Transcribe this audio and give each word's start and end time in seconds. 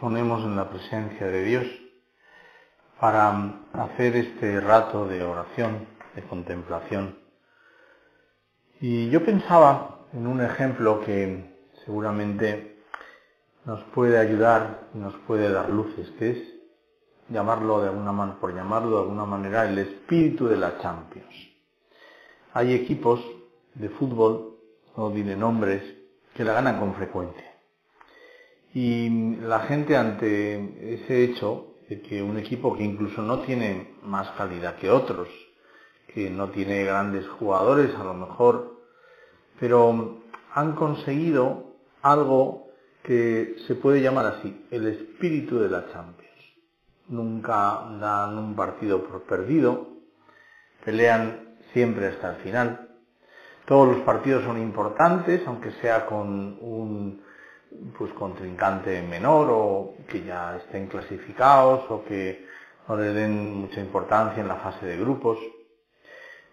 ponemos 0.00 0.44
en 0.44 0.56
la 0.56 0.68
presencia 0.68 1.26
de 1.26 1.44
Dios 1.44 1.66
para 3.00 3.60
hacer 3.72 4.16
este 4.16 4.60
rato 4.60 5.06
de 5.06 5.22
oración, 5.22 5.86
de 6.14 6.22
contemplación. 6.22 7.18
Y 8.80 9.10
yo 9.10 9.24
pensaba 9.24 10.06
en 10.12 10.26
un 10.26 10.40
ejemplo 10.40 11.00
que 11.04 11.54
seguramente 11.84 12.82
nos 13.64 13.82
puede 13.94 14.18
ayudar 14.18 14.88
y 14.94 14.98
nos 14.98 15.14
puede 15.26 15.50
dar 15.50 15.70
luces, 15.70 16.10
que 16.18 16.30
es 16.30 16.38
llamarlo 17.28 17.80
de 17.80 17.88
alguna 17.88 18.12
manera, 18.12 18.38
por 18.38 18.54
llamarlo 18.54 18.96
de 18.96 19.02
alguna 19.02 19.24
manera, 19.24 19.68
el 19.68 19.78
espíritu 19.78 20.46
de 20.46 20.56
la 20.56 20.78
Champions. 20.80 21.34
Hay 22.52 22.74
equipos 22.74 23.24
de 23.74 23.88
fútbol, 23.88 24.58
no 24.96 25.10
diré 25.10 25.34
nombres, 25.36 25.82
que 26.34 26.44
la 26.44 26.52
ganan 26.52 26.78
con 26.78 26.94
frecuencia. 26.94 27.53
Y 28.74 29.36
la 29.36 29.60
gente 29.60 29.96
ante 29.96 30.94
ese 30.94 31.22
hecho 31.22 31.76
de 31.88 32.02
que 32.02 32.20
un 32.20 32.36
equipo 32.38 32.76
que 32.76 32.82
incluso 32.82 33.22
no 33.22 33.38
tiene 33.42 33.94
más 34.02 34.28
calidad 34.32 34.74
que 34.76 34.90
otros, 34.90 35.28
que 36.12 36.28
no 36.28 36.50
tiene 36.50 36.84
grandes 36.84 37.26
jugadores 37.28 37.94
a 37.94 38.02
lo 38.02 38.14
mejor, 38.14 38.80
pero 39.60 40.22
han 40.52 40.74
conseguido 40.74 41.76
algo 42.02 42.66
que 43.04 43.54
se 43.68 43.76
puede 43.76 44.02
llamar 44.02 44.26
así, 44.26 44.66
el 44.72 44.88
espíritu 44.88 45.60
de 45.60 45.68
la 45.68 45.92
Champions. 45.92 46.24
Nunca 47.08 47.86
dan 48.00 48.36
un 48.38 48.56
partido 48.56 49.04
por 49.04 49.22
perdido, 49.22 49.88
pelean 50.84 51.58
siempre 51.72 52.08
hasta 52.08 52.30
el 52.30 52.42
final. 52.42 52.88
Todos 53.66 53.88
los 53.96 54.04
partidos 54.04 54.42
son 54.42 54.60
importantes, 54.60 55.42
aunque 55.46 55.70
sea 55.80 56.06
con 56.06 56.58
un 56.60 57.22
pues 57.96 58.12
contrincante 58.12 59.02
menor 59.02 59.48
o 59.50 59.94
que 60.08 60.24
ya 60.24 60.56
estén 60.56 60.86
clasificados 60.86 61.90
o 61.90 62.04
que 62.04 62.46
no 62.88 62.96
le 62.96 63.12
den 63.12 63.54
mucha 63.54 63.80
importancia 63.80 64.40
en 64.42 64.48
la 64.48 64.56
fase 64.56 64.86
de 64.86 64.96
grupos. 64.96 65.38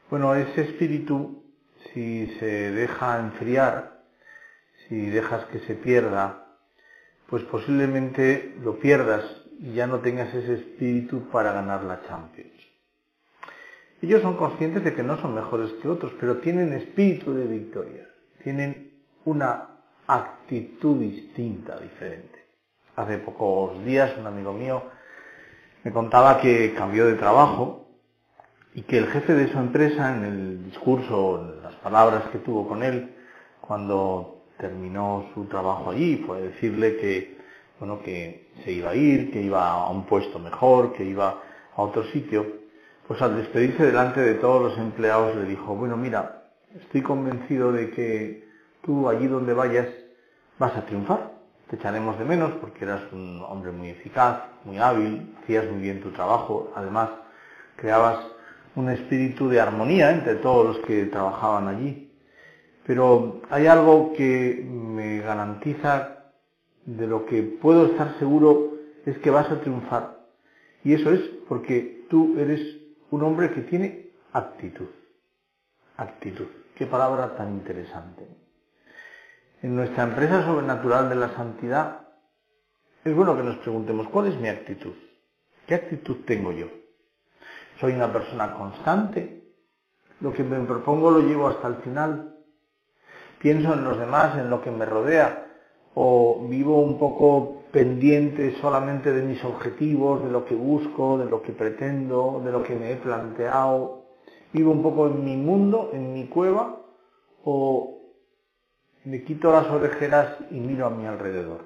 Bueno, 0.09 0.35
ese 0.35 0.61
espíritu, 0.61 1.43
si 1.93 2.27
se 2.39 2.71
deja 2.71 3.19
enfriar, 3.19 4.03
si 4.87 5.09
dejas 5.09 5.45
que 5.45 5.59
se 5.59 5.75
pierda, 5.75 6.57
pues 7.27 7.43
posiblemente 7.43 8.55
lo 8.61 8.77
pierdas 8.79 9.23
y 9.59 9.73
ya 9.73 9.87
no 9.87 9.99
tengas 9.99 10.33
ese 10.33 10.55
espíritu 10.55 11.29
para 11.29 11.53
ganar 11.53 11.83
la 11.83 12.01
Champions. 12.07 12.51
Ellos 14.01 14.21
son 14.21 14.35
conscientes 14.35 14.83
de 14.83 14.93
que 14.93 15.03
no 15.03 15.21
son 15.21 15.35
mejores 15.35 15.71
que 15.73 15.87
otros, 15.87 16.11
pero 16.19 16.37
tienen 16.37 16.73
espíritu 16.73 17.33
de 17.33 17.45
victoria, 17.45 18.09
tienen 18.43 18.91
una 19.25 19.70
actitud 20.13 20.97
distinta, 20.97 21.79
diferente. 21.79 22.39
Hace 22.95 23.17
pocos 23.19 23.83
días 23.85 24.11
un 24.19 24.27
amigo 24.27 24.53
mío 24.53 24.83
me 25.83 25.91
contaba 25.91 26.39
que 26.39 26.73
cambió 26.73 27.05
de 27.05 27.15
trabajo 27.15 27.87
y 28.73 28.83
que 28.83 28.97
el 28.97 29.07
jefe 29.07 29.33
de 29.33 29.51
su 29.51 29.57
empresa 29.57 30.15
en 30.15 30.23
el 30.23 30.65
discurso, 30.65 31.41
en 31.41 31.63
las 31.63 31.75
palabras 31.75 32.23
que 32.31 32.39
tuvo 32.39 32.67
con 32.67 32.83
él 32.83 33.15
cuando 33.59 34.43
terminó 34.57 35.29
su 35.33 35.45
trabajo 35.45 35.91
allí, 35.91 36.23
fue 36.25 36.41
decirle 36.41 36.97
que 36.97 37.41
bueno, 37.81 37.99
que 38.03 38.51
se 38.63 38.71
iba 38.71 38.91
a 38.91 38.95
ir, 38.95 39.31
que 39.31 39.41
iba 39.41 39.71
a 39.71 39.89
un 39.89 40.05
puesto 40.05 40.37
mejor, 40.37 40.93
que 40.93 41.03
iba 41.03 41.41
a 41.75 41.81
otro 41.81 42.03
sitio, 42.11 42.45
pues 43.07 43.19
al 43.23 43.35
despedirse 43.37 43.87
delante 43.87 44.21
de 44.21 44.35
todos 44.35 44.61
los 44.61 44.77
empleados 44.77 45.35
le 45.35 45.45
dijo, 45.45 45.75
bueno, 45.75 45.97
mira, 45.97 46.43
estoy 46.79 47.01
convencido 47.01 47.71
de 47.71 47.89
que 47.89 48.47
tú 48.83 49.09
allí 49.09 49.25
donde 49.25 49.53
vayas 49.53 49.87
vas 50.61 50.77
a 50.77 50.85
triunfar. 50.85 51.31
Te 51.67 51.75
echaremos 51.75 52.19
de 52.19 52.25
menos 52.25 52.51
porque 52.61 52.85
eras 52.85 53.01
un 53.11 53.41
hombre 53.49 53.71
muy 53.71 53.89
eficaz, 53.89 54.43
muy 54.63 54.77
hábil, 54.77 55.35
hacías 55.41 55.65
muy 55.65 55.81
bien 55.81 56.01
tu 56.01 56.11
trabajo, 56.11 56.71
además 56.75 57.09
creabas 57.77 58.19
un 58.75 58.89
espíritu 58.89 59.49
de 59.49 59.59
armonía 59.59 60.11
entre 60.11 60.35
todos 60.35 60.63
los 60.67 60.85
que 60.85 61.05
trabajaban 61.05 61.67
allí. 61.67 62.11
Pero 62.85 63.41
hay 63.49 63.65
algo 63.65 64.13
que 64.13 64.63
me 64.69 65.21
garantiza 65.21 66.25
de 66.85 67.07
lo 67.07 67.25
que 67.25 67.41
puedo 67.41 67.87
estar 67.87 68.19
seguro 68.19 68.73
es 69.07 69.17
que 69.17 69.31
vas 69.31 69.49
a 69.49 69.61
triunfar. 69.61 70.19
Y 70.83 70.93
eso 70.93 71.11
es 71.11 71.21
porque 71.49 72.05
tú 72.07 72.35
eres 72.37 72.61
un 73.09 73.23
hombre 73.23 73.51
que 73.51 73.61
tiene 73.61 74.11
actitud. 74.31 74.89
Actitud. 75.97 76.47
Qué 76.75 76.85
palabra 76.85 77.35
tan 77.35 77.51
interesante 77.51 78.40
en 79.61 79.75
nuestra 79.75 80.03
empresa 80.03 80.43
sobrenatural 80.45 81.09
de 81.09 81.15
la 81.15 81.35
santidad, 81.35 82.07
es 83.03 83.15
bueno 83.15 83.35
que 83.35 83.43
nos 83.43 83.57
preguntemos, 83.57 84.07
¿cuál 84.09 84.27
es 84.27 84.39
mi 84.39 84.47
actitud? 84.47 84.93
¿Qué 85.67 85.75
actitud 85.75 86.17
tengo 86.25 86.51
yo? 86.51 86.67
¿Soy 87.79 87.93
una 87.93 88.11
persona 88.11 88.53
constante? 88.53 89.43
¿Lo 90.19 90.33
que 90.33 90.43
me 90.43 90.59
propongo 90.65 91.11
lo 91.11 91.21
llevo 91.21 91.47
hasta 91.47 91.67
el 91.67 91.75
final? 91.77 92.35
¿Pienso 93.39 93.73
en 93.73 93.83
los 93.83 93.99
demás, 93.99 94.37
en 94.37 94.49
lo 94.49 94.61
que 94.61 94.71
me 94.71 94.85
rodea? 94.85 95.47
¿O 95.95 96.45
vivo 96.47 96.81
un 96.81 96.99
poco 96.99 97.63
pendiente 97.71 98.55
solamente 98.61 99.11
de 99.11 99.23
mis 99.23 99.43
objetivos, 99.43 100.23
de 100.23 100.31
lo 100.31 100.45
que 100.45 100.55
busco, 100.55 101.17
de 101.17 101.25
lo 101.25 101.41
que 101.41 101.51
pretendo, 101.51 102.41
de 102.43 102.51
lo 102.51 102.63
que 102.63 102.75
me 102.75 102.91
he 102.91 102.95
planteado? 102.97 104.05
¿Vivo 104.53 104.71
un 104.71 104.83
poco 104.83 105.07
en 105.07 105.23
mi 105.23 105.37
mundo, 105.37 105.89
en 105.93 106.13
mi 106.13 106.27
cueva? 106.27 106.77
¿O 107.43 108.00
me 109.03 109.23
quito 109.23 109.51
las 109.51 109.67
orejeras 109.67 110.37
y 110.51 110.59
miro 110.59 110.85
a 110.85 110.91
mi 110.91 111.07
alrededor. 111.07 111.65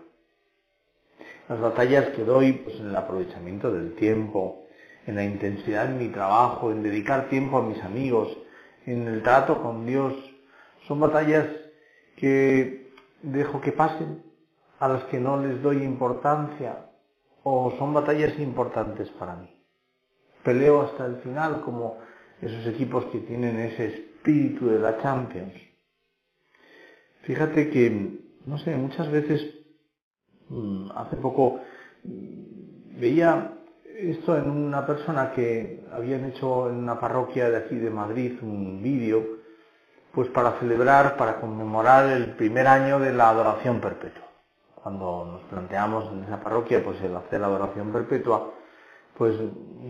Las 1.50 1.60
batallas 1.60 2.10
que 2.10 2.24
doy 2.24 2.54
pues, 2.54 2.80
en 2.80 2.88
el 2.88 2.96
aprovechamiento 2.96 3.72
del 3.72 3.94
tiempo, 3.96 4.66
en 5.06 5.16
la 5.16 5.24
intensidad 5.24 5.88
de 5.88 5.96
mi 5.96 6.08
trabajo, 6.10 6.72
en 6.72 6.82
dedicar 6.82 7.30
tiempo 7.30 7.58
a 7.58 7.64
mis 7.64 7.82
amigos, 7.84 8.36
en 8.86 9.08
el 9.08 9.22
trato 9.22 9.62
con 9.62 9.86
Dios, 9.86 10.14
son 10.88 11.00
batallas 11.00 11.48
que 12.16 12.92
dejo 13.22 13.60
que 13.60 13.72
pasen, 13.72 14.24
a 14.80 14.88
las 14.88 15.04
que 15.06 15.20
no 15.20 15.42
les 15.42 15.62
doy 15.62 15.84
importancia, 15.84 16.90
o 17.44 17.74
son 17.78 17.94
batallas 17.94 18.40
importantes 18.40 19.10
para 19.10 19.36
mí. 19.36 19.52
Peleo 20.44 20.84
hasta 20.84 21.06
el 21.06 21.18
final 21.18 21.62
como 21.62 21.98
esos 22.42 22.66
equipos 22.68 23.06
que 23.06 23.20
tienen 23.20 23.60
ese 23.60 23.88
espíritu 23.88 24.68
de 24.68 24.80
la 24.80 25.02
Champions 25.02 25.65
Fíjate 27.26 27.72
que, 27.72 28.20
no 28.46 28.58
sé, 28.60 28.76
muchas 28.76 29.10
veces, 29.12 29.44
mm, 30.50 30.92
hace 30.96 31.16
poco, 31.18 31.60
mm, 32.04 33.00
veía 33.00 33.54
esto 33.98 34.38
en 34.38 34.50
una 34.50 34.86
persona 34.86 35.32
que 35.32 35.84
habían 35.92 36.26
hecho 36.26 36.70
en 36.70 36.76
una 36.76 37.00
parroquia 37.00 37.50
de 37.50 37.58
aquí 37.58 37.76
de 37.76 37.90
Madrid 37.90 38.34
un 38.42 38.82
vídeo, 38.84 39.24
pues 40.14 40.30
para 40.30 40.60
celebrar, 40.60 41.18
para 41.18 41.42
conmemorar 41.42 42.12
el 42.12 42.36
primer 42.36 42.68
año 42.68 43.00
de 43.00 43.12
la 43.14 43.30
adoración 43.30 43.82
perpetua. 43.82 44.24
Cuando 44.76 45.26
nos 45.26 45.42
planteamos 45.50 46.12
en 46.14 46.24
esa 46.26 46.40
parroquia, 46.42 46.84
pues 46.84 47.02
el 47.02 47.16
hacer 47.16 47.42
la 47.42 47.48
adoración 47.48 47.92
perpetua, 47.92 48.54
pues 49.18 49.36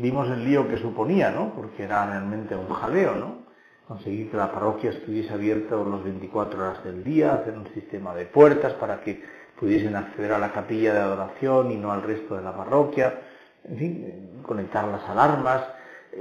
vimos 0.01 0.29
el 0.29 0.45
lío 0.45 0.67
que 0.69 0.77
suponía, 0.77 1.31
¿no? 1.31 1.53
Porque 1.53 1.83
era 1.83 2.05
realmente 2.05 2.55
un 2.55 2.69
jaleo, 2.69 3.15
¿no? 3.15 3.44
Conseguir 3.87 4.31
que 4.31 4.37
la 4.37 4.51
parroquia 4.51 4.89
estuviese 4.89 5.33
abierta 5.33 5.75
las 5.75 6.03
24 6.03 6.59
horas 6.59 6.83
del 6.83 7.03
día, 7.03 7.33
hacer 7.33 7.57
un 7.57 7.67
sistema 7.73 8.15
de 8.15 8.25
puertas 8.25 8.73
para 8.73 9.01
que 9.01 9.21
pudiesen 9.59 9.95
acceder 9.95 10.33
a 10.33 10.39
la 10.39 10.51
capilla 10.51 10.93
de 10.93 10.99
adoración 10.99 11.71
y 11.71 11.77
no 11.77 11.91
al 11.91 12.01
resto 12.01 12.35
de 12.35 12.43
la 12.43 12.55
parroquia, 12.55 13.21
en 13.63 13.77
fin, 13.77 14.41
conectar 14.43 14.87
las 14.87 15.07
alarmas, 15.07 15.63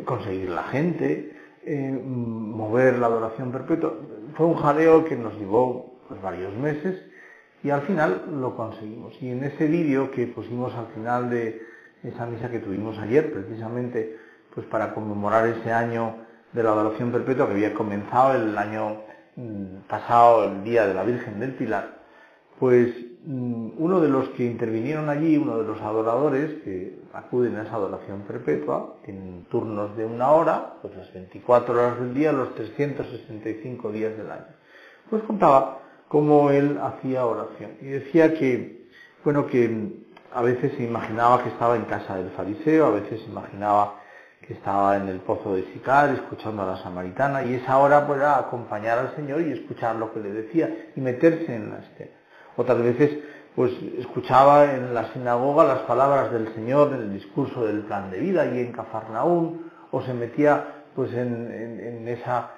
conseguir 0.04 0.50
la 0.50 0.64
gente, 0.64 1.36
eh, 1.64 1.90
mover 1.90 2.98
la 2.98 3.06
adoración 3.06 3.50
perpetua. 3.50 3.94
Fue 4.36 4.46
un 4.46 4.56
jaleo 4.56 5.04
que 5.04 5.16
nos 5.16 5.34
llevó 5.38 5.98
pues, 6.08 6.20
varios 6.20 6.54
meses 6.54 7.02
y 7.62 7.70
al 7.70 7.82
final 7.82 8.24
lo 8.40 8.56
conseguimos. 8.56 9.14
Y 9.20 9.30
en 9.30 9.44
ese 9.44 9.66
vídeo 9.66 10.10
que 10.10 10.26
pusimos 10.26 10.74
al 10.74 10.86
final 10.88 11.30
de 11.30 11.62
esa 12.02 12.26
misa 12.26 12.50
que 12.50 12.58
tuvimos 12.58 12.98
ayer, 12.98 13.32
precisamente 13.32 14.18
pues 14.54 14.66
para 14.66 14.94
conmemorar 14.94 15.48
ese 15.48 15.72
año 15.72 16.23
de 16.54 16.62
la 16.62 16.70
adoración 16.70 17.10
perpetua 17.10 17.46
que 17.46 17.52
había 17.52 17.74
comenzado 17.74 18.34
el 18.34 18.56
año 18.56 19.02
mm, 19.36 19.88
pasado, 19.88 20.44
el 20.44 20.64
día 20.64 20.86
de 20.86 20.94
la 20.94 21.02
Virgen 21.02 21.40
del 21.40 21.54
Pilar, 21.54 21.98
pues 22.60 22.94
mm, 23.24 23.70
uno 23.76 24.00
de 24.00 24.08
los 24.08 24.28
que 24.30 24.44
intervinieron 24.44 25.10
allí, 25.10 25.36
uno 25.36 25.58
de 25.58 25.64
los 25.64 25.80
adoradores 25.80 26.62
que 26.62 27.00
acuden 27.12 27.56
a 27.56 27.62
esa 27.62 27.74
adoración 27.74 28.20
perpetua, 28.22 28.94
tienen 29.04 29.44
turnos 29.50 29.96
de 29.96 30.06
una 30.06 30.30
hora, 30.30 30.74
pues 30.80 30.96
las 30.96 31.12
24 31.12 31.74
horas 31.74 32.00
del 32.00 32.14
día, 32.14 32.32
los 32.32 32.54
365 32.54 33.90
días 33.90 34.16
del 34.16 34.30
año. 34.30 34.46
Pues 35.10 35.22
contaba 35.24 35.80
cómo 36.08 36.50
él 36.50 36.78
hacía 36.80 37.26
oración 37.26 37.72
y 37.80 37.86
decía 37.86 38.34
que, 38.34 38.86
bueno, 39.24 39.46
que 39.46 40.04
a 40.32 40.42
veces 40.42 40.72
se 40.76 40.84
imaginaba 40.84 41.42
que 41.42 41.48
estaba 41.48 41.74
en 41.76 41.84
casa 41.84 42.16
del 42.16 42.30
fariseo, 42.30 42.86
a 42.86 42.90
veces 42.90 43.20
se 43.20 43.26
imaginaba 43.26 44.03
que 44.46 44.54
estaba 44.54 44.96
en 44.96 45.08
el 45.08 45.20
pozo 45.20 45.54
de 45.54 45.64
Sicar 45.72 46.10
escuchando 46.10 46.62
a 46.62 46.66
la 46.66 46.76
samaritana 46.82 47.44
y 47.44 47.54
esa 47.54 47.78
hora 47.78 48.06
pues 48.06 48.18
era 48.20 48.38
acompañar 48.38 48.98
al 48.98 49.16
Señor 49.16 49.40
y 49.40 49.52
escuchar 49.52 49.96
lo 49.96 50.12
que 50.12 50.20
le 50.20 50.32
decía 50.32 50.90
y 50.94 51.00
meterse 51.00 51.54
en 51.54 51.70
la 51.70 51.78
escena. 51.78 52.10
Otras 52.56 52.78
veces 52.82 53.18
pues 53.54 53.72
escuchaba 53.98 54.74
en 54.74 54.92
la 54.94 55.12
sinagoga 55.12 55.64
las 55.64 55.80
palabras 55.80 56.32
del 56.32 56.52
Señor 56.54 56.92
en 56.92 57.02
el 57.02 57.14
discurso 57.14 57.64
del 57.64 57.82
plan 57.82 58.10
de 58.10 58.18
vida 58.18 58.46
y 58.46 58.58
en 58.58 58.72
Cafarnaún, 58.72 59.70
o 59.92 60.02
se 60.02 60.12
metía 60.12 60.84
pues 60.94 61.12
en, 61.14 62.06
esa 62.08 62.50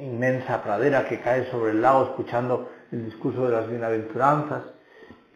inmensa 0.00 0.62
pradera 0.62 1.06
que 1.08 1.20
cae 1.20 1.50
sobre 1.50 1.70
el 1.70 1.80
lago 1.80 2.04
escuchando 2.04 2.68
el 2.90 3.04
discurso 3.04 3.46
de 3.46 3.52
las 3.52 3.68
bienaventuranzas. 3.68 4.64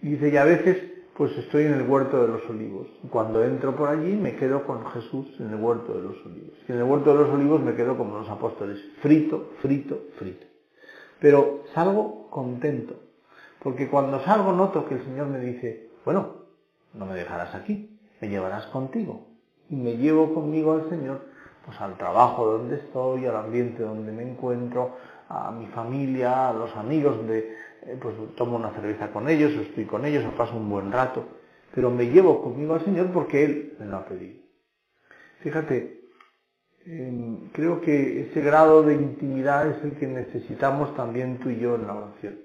Y 0.02 0.10
dice, 0.10 0.30
y 0.30 0.36
a 0.36 0.44
veces 0.44 0.82
pues 1.16 1.36
estoy 1.38 1.64
en 1.64 1.74
el 1.74 1.88
huerto 1.88 2.20
de 2.22 2.28
los 2.28 2.48
olivos. 2.50 2.88
Cuando 3.10 3.44
entro 3.44 3.76
por 3.76 3.88
allí 3.88 4.16
me 4.16 4.36
quedo 4.36 4.66
con 4.66 4.84
Jesús 4.86 5.26
en 5.38 5.50
el 5.50 5.56
huerto 5.56 5.94
de 5.94 6.02
los 6.02 6.26
olivos. 6.26 6.58
Y 6.68 6.72
en 6.72 6.78
el 6.78 6.84
huerto 6.84 7.12
de 7.12 7.24
los 7.24 7.30
olivos 7.30 7.60
me 7.60 7.74
quedo 7.74 7.96
como 7.96 8.18
los 8.18 8.28
apóstoles, 8.28 8.80
frito, 9.00 9.50
frito, 9.60 9.98
frito. 10.18 10.46
Pero 11.20 11.62
salgo 11.72 12.28
contento, 12.30 12.96
porque 13.62 13.88
cuando 13.88 14.20
salgo 14.20 14.52
noto 14.52 14.86
que 14.86 14.94
el 14.94 15.04
Señor 15.04 15.28
me 15.28 15.38
dice, 15.38 15.90
bueno, 16.04 16.44
no 16.92 17.06
me 17.06 17.14
dejarás 17.14 17.54
aquí, 17.54 17.96
me 18.20 18.28
llevarás 18.28 18.66
contigo. 18.66 19.26
Y 19.70 19.76
me 19.76 19.96
llevo 19.96 20.34
conmigo 20.34 20.72
al 20.72 20.90
Señor, 20.90 21.22
pues 21.64 21.80
al 21.80 21.96
trabajo 21.96 22.44
donde 22.44 22.76
estoy, 22.76 23.24
al 23.26 23.36
ambiente 23.36 23.82
donde 23.82 24.12
me 24.12 24.22
encuentro, 24.22 24.96
a 25.28 25.50
mi 25.50 25.66
familia, 25.68 26.50
a 26.50 26.52
los 26.52 26.76
amigos 26.76 27.16
donde 27.16 27.56
eh, 27.86 27.98
pues 28.00 28.14
tomo 28.36 28.56
una 28.56 28.70
cerveza 28.70 29.10
con 29.10 29.28
ellos, 29.28 29.52
estoy 29.52 29.84
con 29.84 30.04
ellos, 30.04 30.24
paso 30.36 30.56
un 30.56 30.70
buen 30.70 30.90
rato, 30.90 31.24
pero 31.74 31.90
me 31.90 32.06
llevo 32.06 32.42
conmigo 32.42 32.74
al 32.74 32.84
Señor 32.84 33.08
porque 33.12 33.44
Él 33.44 33.76
me 33.78 33.86
lo 33.86 33.96
ha 33.98 34.04
pedido. 34.06 34.42
Fíjate, 35.40 36.00
em, 36.86 37.50
creo 37.50 37.80
que 37.80 38.22
ese 38.22 38.40
grado 38.40 38.82
de 38.82 38.94
intimidad 38.94 39.68
es 39.68 39.84
el 39.84 39.92
que 39.92 40.06
necesitamos 40.06 40.94
también 40.96 41.38
tú 41.38 41.50
y 41.50 41.58
yo 41.58 41.74
en 41.74 41.86
la 41.86 41.94
oración. 41.94 42.38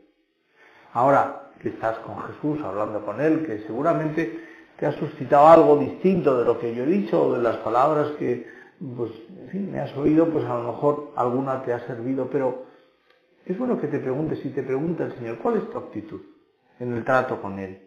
Ahora 0.93 1.51
que 1.61 1.69
estás 1.69 1.97
con 1.99 2.17
Jesús, 2.23 2.61
hablando 2.63 3.05
con 3.05 3.21
Él, 3.21 3.45
que 3.45 3.59
seguramente 3.59 4.39
te 4.77 4.85
ha 4.85 4.91
suscitado 4.93 5.47
algo 5.47 5.77
distinto 5.77 6.37
de 6.37 6.45
lo 6.45 6.59
que 6.59 6.73
yo 6.73 6.83
he 6.83 6.87
dicho 6.87 7.21
o 7.21 7.33
de 7.33 7.43
las 7.43 7.57
palabras 7.57 8.11
que, 8.17 8.47
pues, 8.97 9.11
en 9.43 9.49
fin, 9.49 9.71
me 9.71 9.79
has 9.79 9.95
oído, 9.95 10.29
pues 10.29 10.45
a 10.45 10.57
lo 10.57 10.71
mejor 10.71 11.11
alguna 11.15 11.63
te 11.63 11.73
ha 11.73 11.79
servido, 11.85 12.29
pero 12.31 12.68
es 13.49 13.57
bueno 13.57 13.81
que 13.81 13.87
te 13.87 13.97
preguntes, 13.97 14.39
si 14.39 14.49
te 14.49 14.61
pregunta 14.61 15.05
el 15.05 15.13
Señor, 15.13 15.39
¿cuál 15.39 15.57
es 15.57 15.67
tu 15.71 15.77
actitud 15.79 16.21
en 16.79 16.93
el 16.93 17.03
trato 17.03 17.41
con 17.41 17.57
Él, 17.57 17.81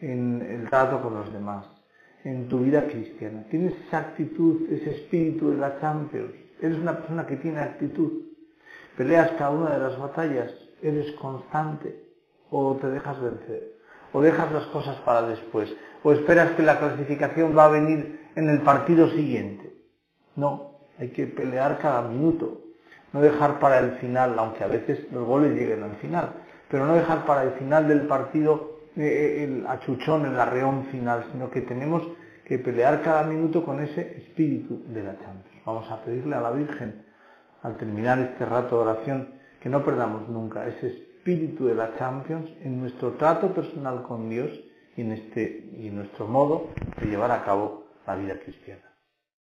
en 0.00 0.42
el 0.42 0.68
trato 0.68 1.00
con 1.00 1.14
los 1.14 1.32
demás, 1.32 1.66
en 2.24 2.48
tu 2.48 2.58
vida 2.58 2.88
cristiana? 2.88 3.44
¿Tienes 3.48 3.74
esa 3.86 3.98
actitud, 3.98 4.68
ese 4.72 4.90
espíritu 4.90 5.52
de 5.52 5.58
la 5.58 5.78
Champions? 5.80 6.32
¿Eres 6.60 6.78
una 6.78 6.96
persona 6.96 7.28
que 7.28 7.36
tiene 7.36 7.60
actitud? 7.60 8.24
¿Peleas 8.96 9.30
cada 9.38 9.50
una 9.50 9.70
de 9.70 9.78
las 9.78 9.96
batallas? 10.00 10.52
¿Eres 10.82 11.12
constante? 11.12 12.08
¿O 12.50 12.74
te 12.74 12.88
dejas 12.88 13.22
vencer? 13.22 13.72
¿O 14.12 14.20
dejas 14.20 14.50
las 14.50 14.66
cosas 14.66 14.96
para 15.02 15.28
después? 15.28 15.72
¿O 16.02 16.10
esperas 16.10 16.50
que 16.56 16.62
la 16.64 16.80
clasificación 16.80 17.56
va 17.56 17.66
a 17.66 17.68
venir 17.68 18.20
en 18.34 18.48
el 18.48 18.62
partido 18.62 19.08
siguiente? 19.10 19.76
No, 20.34 20.80
hay 20.98 21.10
que 21.10 21.28
pelear 21.28 21.78
cada 21.78 22.02
minuto, 22.02 22.63
no 23.14 23.20
dejar 23.20 23.60
para 23.60 23.78
el 23.78 23.92
final, 23.92 24.36
aunque 24.38 24.64
a 24.64 24.66
veces 24.66 25.10
los 25.12 25.24
goles 25.24 25.54
lleguen 25.54 25.84
al 25.84 25.94
final, 25.96 26.30
pero 26.68 26.84
no 26.84 26.94
dejar 26.94 27.24
para 27.24 27.44
el 27.44 27.52
final 27.52 27.86
del 27.86 28.08
partido 28.08 28.80
eh, 28.96 29.02
eh, 29.02 29.44
el 29.44 29.66
achuchón, 29.68 30.26
el 30.26 30.38
arreón 30.38 30.86
final, 30.86 31.24
sino 31.30 31.48
que 31.48 31.60
tenemos 31.60 32.02
que 32.44 32.58
pelear 32.58 33.02
cada 33.02 33.22
minuto 33.22 33.64
con 33.64 33.80
ese 33.80 34.18
espíritu 34.18 34.82
de 34.88 35.04
la 35.04 35.12
Champions. 35.12 35.62
Vamos 35.64 35.90
a 35.90 36.02
pedirle 36.02 36.34
a 36.34 36.40
la 36.40 36.50
Virgen, 36.50 37.04
al 37.62 37.76
terminar 37.76 38.18
este 38.18 38.44
rato 38.44 38.76
de 38.76 38.90
oración, 38.90 39.28
que 39.60 39.68
no 39.68 39.84
perdamos 39.84 40.28
nunca 40.28 40.66
ese 40.66 40.88
espíritu 40.88 41.66
de 41.66 41.76
la 41.76 41.96
Champions 41.96 42.50
en 42.62 42.80
nuestro 42.80 43.12
trato 43.12 43.54
personal 43.54 44.02
con 44.02 44.28
Dios 44.28 44.50
y 44.96 45.02
en, 45.02 45.12
este, 45.12 45.70
y 45.78 45.86
en 45.86 45.96
nuestro 45.96 46.26
modo 46.26 46.70
de 47.00 47.06
llevar 47.06 47.30
a 47.30 47.44
cabo 47.44 47.84
la 48.06 48.16
vida 48.16 48.38
cristiana. 48.40 48.93